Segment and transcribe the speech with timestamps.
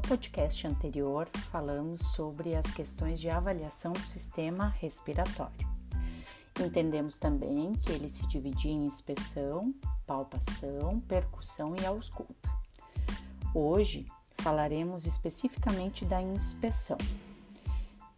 [0.00, 5.68] podcast anterior, falamos sobre as questões de avaliação do sistema respiratório.
[6.60, 9.72] Entendemos também que ele se dividia em inspeção,
[10.04, 12.50] palpação, percussão e ausculta.
[13.54, 14.04] Hoje
[14.38, 16.98] falaremos especificamente da inspeção.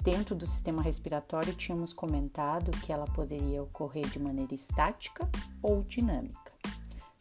[0.03, 5.29] Dentro do sistema respiratório, tínhamos comentado que ela poderia ocorrer de maneira estática
[5.63, 6.48] ou dinâmica.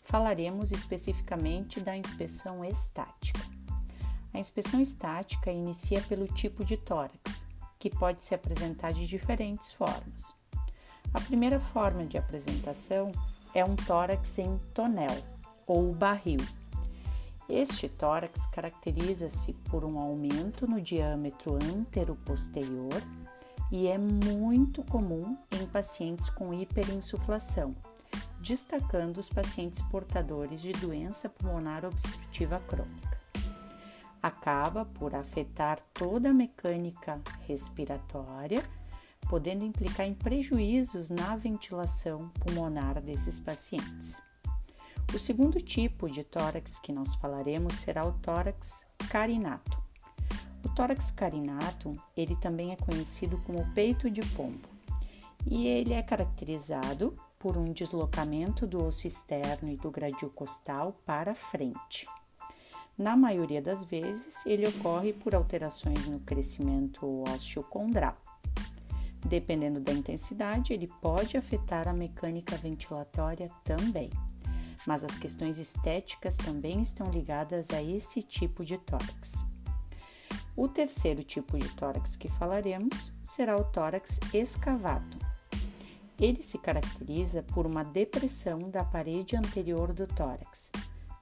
[0.08, 3.42] Falaremos especificamente da inspeção estática.
[4.34, 7.46] A inspeção estática inicia pelo tipo de tórax,
[7.78, 10.34] que pode se apresentar de diferentes formas.
[11.14, 13.12] A primeira forma de apresentação
[13.54, 15.22] é um tórax em tonel
[15.66, 16.40] ou barril.
[17.50, 23.02] Este tórax caracteriza-se por um aumento no diâmetro antero-posterior
[23.70, 27.76] e é muito comum em pacientes com hiperinsuflação,
[28.48, 33.18] destacando os pacientes portadores de doença pulmonar obstrutiva crônica
[34.22, 38.64] acaba por afetar toda a mecânica respiratória,
[39.30, 44.22] podendo implicar em prejuízos na ventilação pulmonar desses pacientes.
[45.14, 49.82] O segundo tipo de tórax que nós falaremos será o tórax carinato.
[50.64, 54.68] O tórax carinato, ele também é conhecido como peito de pombo,
[55.46, 61.36] e ele é caracterizado por um deslocamento do osso externo e do gradil costal para
[61.36, 62.08] frente.
[62.98, 68.18] Na maioria das vezes, ele ocorre por alterações no crescimento osteocondral.
[69.24, 74.10] Dependendo da intensidade, ele pode afetar a mecânica ventilatória também.
[74.86, 79.46] Mas as questões estéticas também estão ligadas a esse tipo de tórax.
[80.56, 85.20] O terceiro tipo de tórax que falaremos será o tórax escavato.
[86.20, 90.72] Ele se caracteriza por uma depressão da parede anterior do tórax,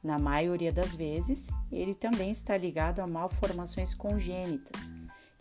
[0.05, 4.93] na maioria das vezes, ele também está ligado a malformações congênitas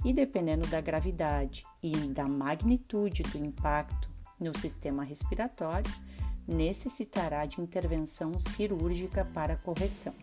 [0.03, 4.09] e, dependendo da gravidade e da magnitude do impacto
[4.41, 5.93] no sistema respiratório,
[6.49, 10.15] necessitará de intervenção cirúrgica para correção.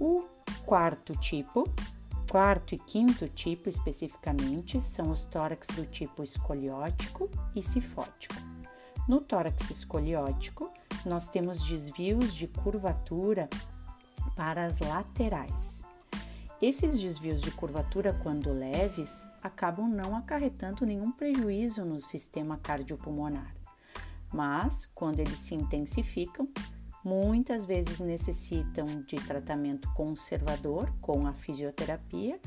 [0.00, 0.24] O
[0.66, 1.72] quarto tipo,
[2.34, 8.34] quarto e quinto tipo especificamente, são os tórax do tipo escoliótico e sifótico.
[9.06, 10.68] No tórax escoliótico,
[11.06, 13.48] nós temos desvios de curvatura
[14.34, 15.84] para as laterais.
[16.60, 23.54] Esses desvios de curvatura, quando leves, acabam não acarretando nenhum prejuízo no sistema cardiopulmonar,
[24.32, 26.48] mas quando eles se intensificam,
[27.04, 32.40] muitas vezes necessitam de tratamento conservador com a fisioterapia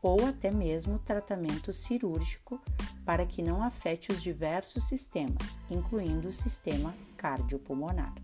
[0.00, 2.60] ou até mesmo tratamento cirúrgico
[3.04, 8.14] para que não afete os diversos sistemas, incluindo o sistema cardiopulmonar.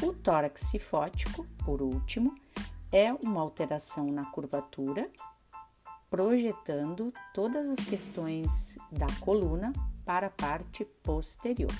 [0.00, 2.34] O tórax sifótico, por último,
[2.92, 5.10] é uma alteração na curvatura,
[6.08, 9.72] projetando todas as questões da coluna
[10.04, 11.72] para a parte posterior.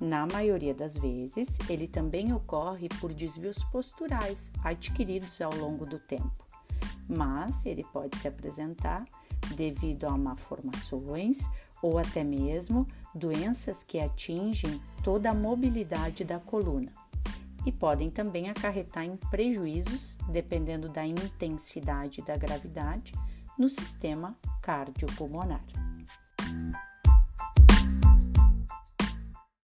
[0.00, 6.46] Na maioria das vezes, ele também ocorre por desvios posturais adquiridos ao longo do tempo,
[7.08, 9.04] mas ele pode se apresentar
[9.56, 11.48] devido a malformações
[11.82, 16.92] ou até mesmo doenças que atingem toda a mobilidade da coluna
[17.66, 23.12] e podem também acarretar em prejuízos, dependendo da intensidade da gravidade,
[23.58, 25.60] no sistema cardiopulmonar.